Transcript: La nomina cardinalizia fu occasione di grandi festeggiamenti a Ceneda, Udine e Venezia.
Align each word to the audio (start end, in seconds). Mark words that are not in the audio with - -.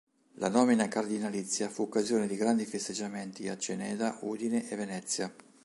La 0.39 0.49
nomina 0.49 0.87
cardinalizia 0.87 1.69
fu 1.69 1.83
occasione 1.83 2.25
di 2.25 2.35
grandi 2.35 2.65
festeggiamenti 2.65 3.47
a 3.49 3.55
Ceneda, 3.59 4.17
Udine 4.23 4.67
e 4.67 4.75
Venezia. 4.75 5.31